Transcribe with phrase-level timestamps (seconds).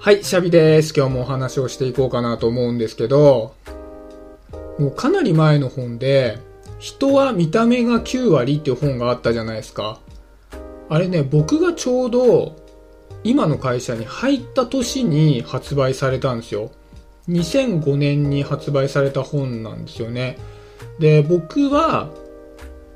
[0.00, 0.94] はい、シャビです。
[0.96, 3.56] 今日もお話をしていこうかなと思うんですけど、
[4.78, 6.38] もうかなり前の本で、
[6.78, 9.98] 人は見た目が9割っていう本があったじゃないですか。
[10.88, 12.54] あれね、僕がちょうど
[13.24, 16.70] 今の会社に入った年に発売されたんですよ。
[17.28, 20.38] 2005年に発売された本なんですよね。
[21.00, 22.08] で、僕は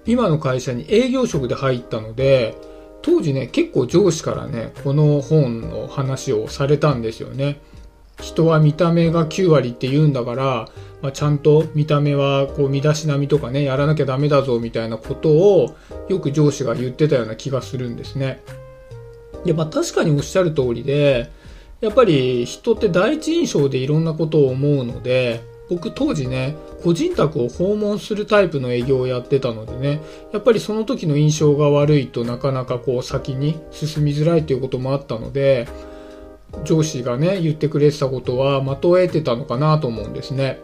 [0.06, 2.56] 今の会社に営業職で入ったので、
[3.02, 7.60] 当時ね、結構上司からね、この本の話をされたんですよね。
[8.20, 10.68] 人は見た目が9割って言うんだから、
[11.02, 15.74] まあ、ちゃんと見た目はこう身だしなみとかね、やらなきゃダメだぞみたいなことを
[16.08, 18.40] よく上司が言ってたような気がするんですね。
[19.44, 21.30] で、まあ確かにおっしゃる通りで、
[21.80, 26.54] やっぱり人って第一印象でいろんなことを思うので、僕当時ね、
[26.84, 35.66] 個人宅を訪問するタイプの営業をやってたのでね、やっぱりその時の印象が悪いとなかなかこう先に進みづらいということもあったので、
[36.64, 40.60] 上司がね、言ってくれてたことは的を得てたのかなと思うんですね。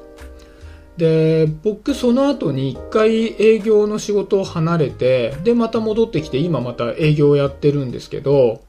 [0.99, 8.61] で、僕その後に一回営業の仕事を離れて、でまた戻ってきて今また営業をやってるんですけど、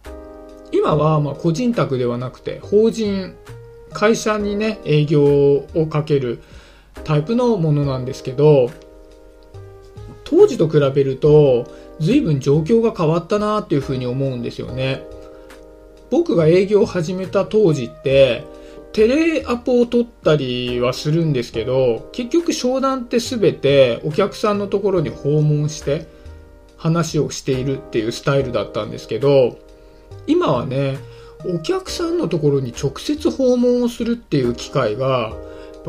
[0.72, 3.36] 今はま個人宅ではなくて法人
[3.94, 6.40] 会社にね、営業をかける
[7.04, 8.70] タイプのものなんですけど、
[10.24, 11.66] 当時と比べると、
[12.00, 15.04] 随分状況が変わったなっていうふうに思うんですよね。
[16.12, 18.46] 僕が営業を始めた当時って、
[18.92, 26.08] テレアポを取ったりはするんですけど、結局商談って全てお客さんのところに訪問して
[26.78, 29.58] 話をしているっていうスタイルだったんですけど、
[30.26, 30.98] 今はね、
[31.46, 35.34] お客さんのところに直接訪問をするっていう機会が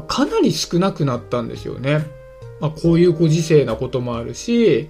[0.06, 2.06] かなり少なくなったんですよね。
[2.60, 4.88] まあ、こういうご時世なこともあるし、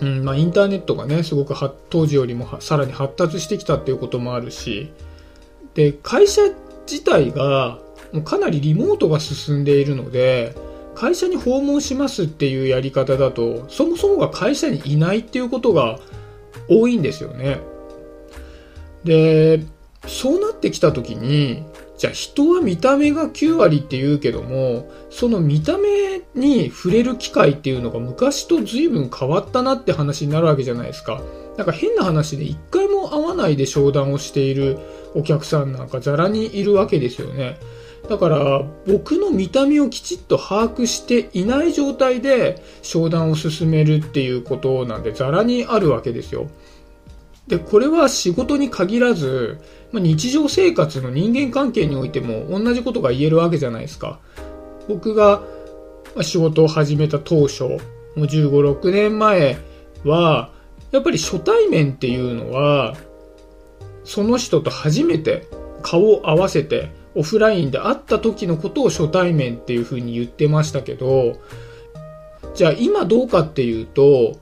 [0.00, 1.54] うんまあ、インターネットがねすごく
[1.88, 4.92] 当時よりもさらに発達してきたっていうこともあるし
[5.74, 6.42] で会社
[6.90, 7.78] 自体が
[8.12, 10.54] もうかなりリモートが進んでいるので
[10.94, 15.98] 会社に訪問しますっていうやり方だとそもそもが会社にいないっていうことが
[16.68, 17.60] 多いんですよね。
[19.04, 19.64] で
[20.06, 21.62] そうなってきた時に
[21.98, 31.20] じゃあ人は見た目が9割って言うけどもその見た目に触れる機会っていうのが昔と随分変わったなって話になるわけじゃないですか。
[31.58, 34.78] なんか変な話で一回も会わないで商談をしている
[35.14, 37.58] お客さんなんかざらにいるわけですよね。
[38.08, 46.48] だから僕の見た目をきちっと把握していない状態で商談を進めるっていうことなんでざらにあるわけですよ。
[47.50, 49.58] で、これは仕事に限らず、
[49.90, 54.20] まあ、日常生活の人間関係においても同じことが言えるわけじゃないですか。
[54.88, 55.42] 僕が
[56.22, 57.76] 仕事を始めた当初、も
[58.16, 58.50] う15、
[58.80, 59.58] 6年前
[60.04, 60.52] は、
[60.92, 62.94] やっぱり初対面っていうのは、
[64.04, 65.48] その人と初めて
[65.82, 71.40] 顔を合わせてオフラインで会った時のことを初対面っていうふうに言ってましたけど、
[72.54, 74.36] じゃあ今どうかっていうと、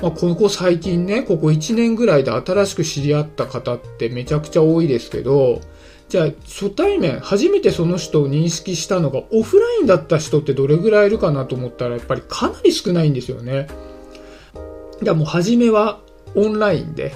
[0.00, 5.60] まあ、ここ最近ね、ここ1年ぐらいで新しく知り合った方ってめちゃくちゃ多いですけど、
[6.08, 13.66] じゃあ初対面、初めてその人を認識したのがオフラインだった人ってどれぐらいいるかなと思ったらやっぱりかなり少ないんですよね。
[15.02, 16.00] じゃあもう初めは
[16.34, 17.12] オンラインで、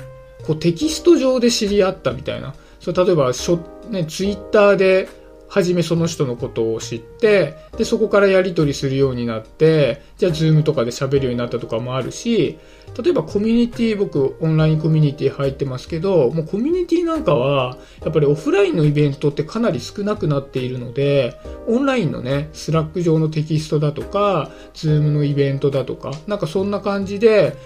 [0.47, 2.55] こうテキスト上で知り合ったみたいな。
[2.81, 3.61] そう例えばしょ、
[3.91, 5.09] ね、ツイッターで
[5.53, 12.59] 初めその人のことを知って、で、そこからやり取りするようになって、じゃあ、 Zoom とかで喋るようになったとかもあるし、
[12.99, 21.37] 例えばコミュニティ、僕、オンラインコミュニティ入ってますけど、もうコミュニティなんかは、やっぱりオフラインのイベントってかなり少なくなっているので、
[21.69, 27.59] オンラインのね、 Slack 上のテキストだとか、 Zoom のイベントだとか、なんかそんな感じで、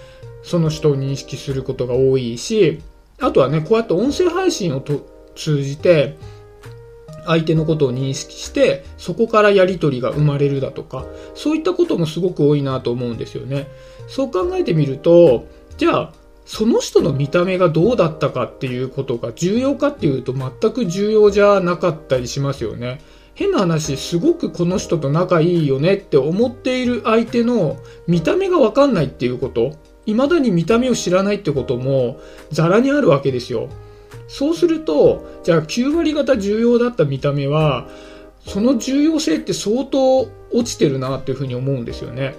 [0.43, 2.81] その人を認識することが多いし、
[3.21, 4.83] あとはね、こうやって音声配信を
[5.35, 6.17] 通じて、
[7.27, 11.05] 相手のことを認識してそこからやり取りが生まれるだとか
[11.35, 13.67] そういったこともすごく多いなと思うんですよね。
[14.07, 15.45] そう考えてみると
[15.77, 16.13] じゃあ
[16.45, 23.01] その人の見た目がどうだったかっていうことが重要かっていうと全く重要じゃなかったりしますよね。
[23.33, 29.73] 変な話すごくこの人と仲いいよねって思っている相手の見た目がわかんないっていうこと
[30.07, 32.19] 未だに見た目を知らないってことも
[32.49, 33.69] ザラにあるわけですよ。
[34.27, 37.87] そうすると、じゃあ9割方重要だった見た目は、
[38.45, 42.35] その重要性って相当落ちてるなっていうふうに思うんですよね。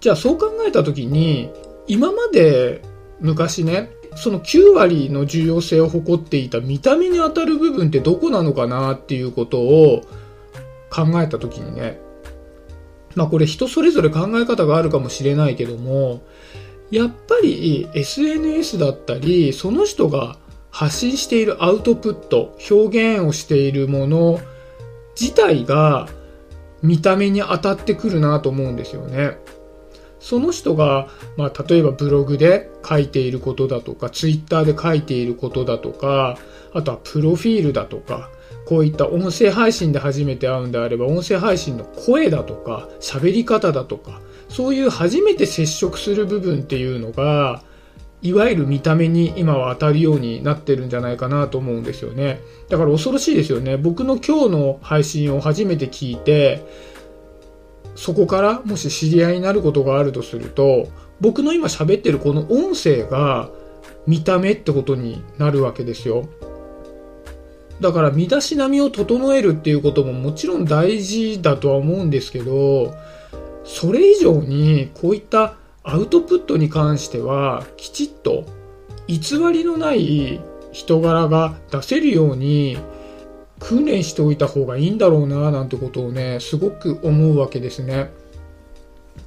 [0.00, 1.50] じゃあそう考えたときに、
[1.86, 2.82] 今まで
[3.20, 10.02] 昔ね、その9割の重要性を誇っていた見た目に当たる部分ってどこなのかなっていうことを
[10.90, 12.00] 考えたときにね、
[13.14, 16.22] まあこれ人それぞれ考え方があるかもしれないけども、
[16.90, 20.36] やっぱり SNS だったり、その人が
[20.70, 24.40] 発信しているアウトプット、表現をしているもの
[25.18, 26.08] 自体が
[26.82, 29.38] 見た目に当たってくるなと思うんですよね。
[30.20, 36.36] その人が、まあ、例えばブログで書いていることだとか、ツイッターで書いていることだとか、
[36.72, 38.28] あとはプロフィールだとか、
[38.66, 47.62] こういった音声配信で初めて会うんであれば、音声配信の声だとか、喋り方だとか、そういう初めて接触する部分っていうのが、
[48.22, 52.40] いわゆる見た目に今は当たるようになってるんじゃないかなと思うんですよね。
[52.68, 53.76] だから恐ろしいですよね。
[53.76, 56.64] 僕の今日の配信を初めて聞いて、
[57.94, 60.88] そこからもし知り合いになることがあるとすると、
[61.20, 63.50] 僕の今喋ってるこの音声が
[64.06, 66.28] 見た目ってことになるわけですよ。
[67.80, 72.94] だから身だしなみを整えるっていうことももちろん大事だとは思うんですけど、
[73.66, 78.44] それ以上にこういったアウトプットに関してはきちっと
[79.06, 80.40] 偽りのない
[80.72, 82.78] 人柄が出せるように
[83.58, 88.10] 訓練しておいた方がいいんだろうななんてことをねすごく思うわけですね。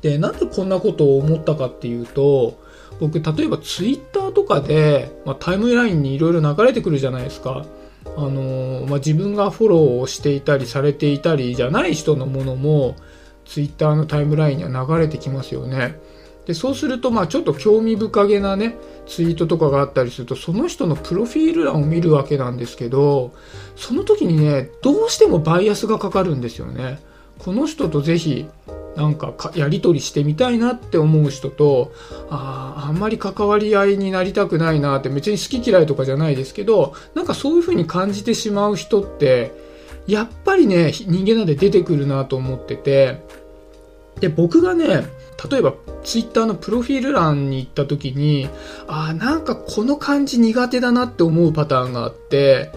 [0.02, 2.60] でなんでこんなことを思ったかっていうと
[3.00, 7.66] 僕例えばツイッターとかで、まあ、タイムラインにいろいろ流れてくるじゃないですか。
[8.16, 12.96] あのまあ、自分がフォローをしていたりされていたりじゃない人のものも
[13.50, 16.00] ツイッターのタイムラインには流れてきますよね。
[16.46, 23.34] でそうするとまあちょっと興味深げなねツイートとかがあったりするとその人のプロフィール欄を見るわけなんですけど
[23.76, 27.00] その時にねどうしてもバイアスがかかるんですよね。
[27.40, 28.48] この人とぜひ
[28.96, 31.92] なんかやり取りしてみたいなって思う人と
[32.30, 39.69] ああんまり関わり合いになりたくないなって別に好き嫌いとかじゃないですけどなんかそういう風に感じてしまう人って
[40.10, 43.18] やっぱりね人間なんで出てくるなと思ってて。
[44.20, 45.06] で僕がね
[45.50, 45.74] 例えば
[46.04, 48.50] ツイッターのプロフィール欄に行った時に
[48.88, 52.72] あなんかこの感じ苦手だなって思うパターンがあって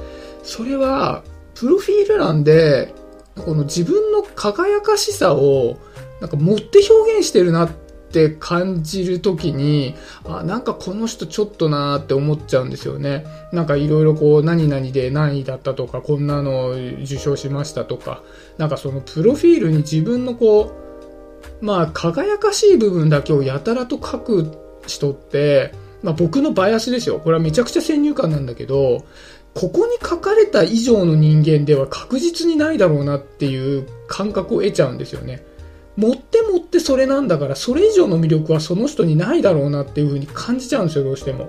[0.45, 1.25] それは
[1.55, 2.95] プロフィール欄で
[3.37, 5.79] この自分の輝かしさを
[6.21, 7.71] なんか持って表現してるなっ
[8.13, 9.95] って感じるときに、
[10.27, 13.25] あ、なんかこの人ちょっとなーって思っちゃうんですよね。
[13.53, 18.23] なんかいろいろこう、何々で何位だったとか、こんなの受賞しましたとか、
[18.59, 20.73] なんかそのプロフィールに自分のこ
[21.61, 24.53] う、まあ輝かしい部分だけをやたらと書く
[24.87, 25.73] 人って、
[26.03, 27.19] まあ僕のバイアスですよ。
[27.19, 29.07] これはめちゃくちゃ先入観なんだけど、
[29.55, 35.45] ここに書かれた以上の人間では確実にないだろうなっていう感覚を得ちゃうんですよね。
[35.97, 41.49] 持って持ってそれなんだから、それ以上の魅力はその人にないだろうなっていうふうに感じちゃうんですよ、どうしても。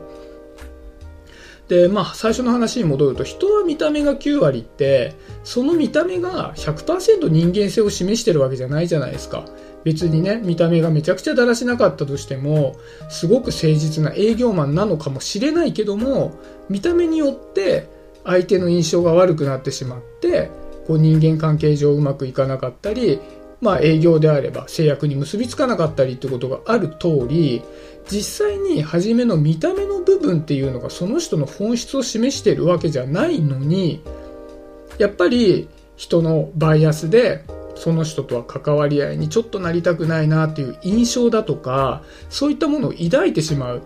[1.69, 9.45] で、まあ、最初の話に戻ると、人は見た目が9割って、その見た目が100%人間性を示してるわけじゃないじゃないですか。
[9.83, 12.75] 別にね、見た目がめちゃくちゃだらしなかったとしても、
[13.09, 16.33] すごく誠実な営業マンなのかもしれないけども、
[16.69, 17.87] 見た目によって
[18.23, 20.49] 相手の印象が悪くなってしまって、
[20.87, 23.19] こう人間関係上うまくいかなかったり、
[23.63, 27.63] まあ、営業であれば制約に結びつかなかったりってことがある通り
[28.11, 34.03] 実際に初めの見た目の部分っていうのがその人の本質を示しているわけじゃないのに
[34.97, 37.45] やっぱり人のバイアスで
[37.75, 43.81] その人とは関わり合いにちょっとなりたくないなっていう印象だとかそういったものを抱いてしまう。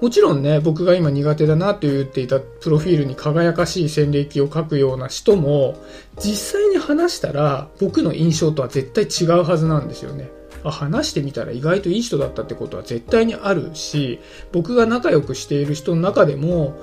[0.00, 5.76] もちろんね、僕が今苦手だなと言っていたプロフィールに輝かしい戦歴を書くような人も、
[6.18, 10.30] 実際に話したら僕の印象とは絶対違うはずなんですよね。
[10.64, 14.20] あ話してみたら意外といい人だったってことは絶対にあるし、
[14.52, 16.78] 僕が仲良くしている人の中でも、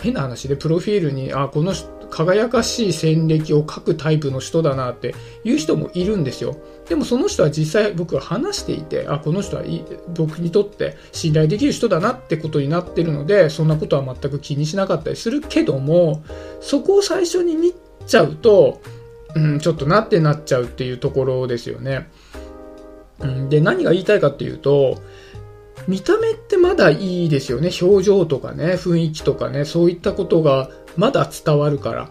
[0.00, 6.56] 変な話でプロフィールに、あ、この人輝かしい戦歴を書くタイプの人だなっていう人もいるんですよ。
[6.88, 9.64] でもその人は実際僕が話していて、あ、この人は
[10.14, 16.22] 僕にとって信頼できる人だなってことになってるので、そんなことは全く気にしなかったりするけども、
[16.60, 17.74] そこを最初に見
[18.06, 18.80] ちゃうと、
[19.34, 22.08] うん、ちょっとなってなっちゃうっていうところですよね。
[23.18, 25.02] うん、で、何が言いたいかっていうと、
[25.88, 27.70] 見た目ってまだいいですよね。
[27.82, 32.08] 表情とかね、雰囲気とかね、そういったことがまだ伝わるから。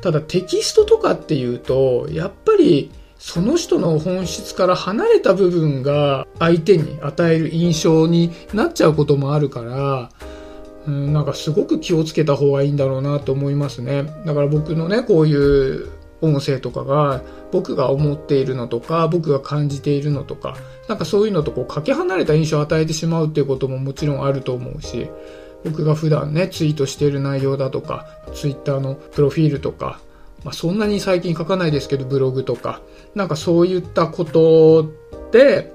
[0.00, 10.10] ただテキストとかっていうと、やっぱりその人の本質から離れた部分が相手に与える印象になっちゃうこともあるから、
[10.86, 14.02] うん、なんかすごく気をつけた方がいいんだろうなと思いますね。
[14.26, 15.88] だから僕のね、こういう
[16.20, 20.56] 音声とかが僕が思っているのとか僕が感じているのとか
[20.88, 25.10] なんかそういうのとこうかけ離れた印象を与えてしまうっていうことももちろんあると思うし
[25.64, 29.98] 僕が普段ねツイートしている内容だとかツイッターのプロフィールとか、
[30.44, 32.80] まあ、そんなに最近書かないですけどブログとか
[33.14, 34.92] なんかそういったこと
[35.32, 35.72] で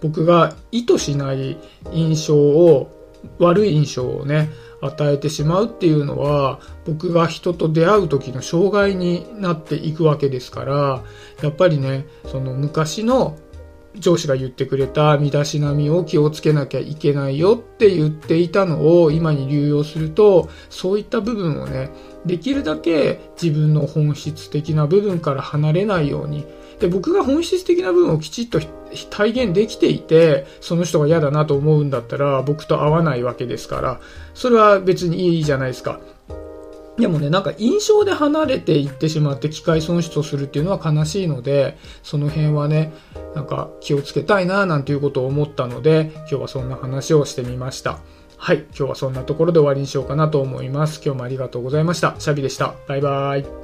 [0.00, 1.58] 僕が意図しない
[1.92, 2.90] 印象を
[3.38, 11.02] 悪い印象をね与えてしまうっていうのは僕が人と出会う時の障害になっていくわけですから
[11.42, 13.38] やっぱりねその昔の
[13.98, 21.90] 上司が言ってくれた身だしなみを気をつけなきゃいけないよって言っていたのを今に流用するとそういった部分をね
[22.26, 26.46] できるだけ自分の本質的な部分から離れないように。
[26.80, 28.58] で僕が本質的な部分をきちっと
[29.10, 34.00] 体現できていてその人が嫌だなと思うんだったら僕と合わないわけですから
[34.34, 36.00] それは別にいいじゃないですか。
[36.98, 42.92] でもね、なんか印象で離れていってしまって機械損失をするっていうのは悲しいので、その辺はね、
[43.34, 47.98] なんか気をつけたいななんていうことを思ったので、今日はそんな話をしてみました。
[48.36, 51.00] はい、今日はそんなところで終わりにしようかなと思います。
[51.04, 52.14] 今日もありがとうございました。
[52.18, 52.74] シャビでした。
[52.86, 53.63] バイバーイ。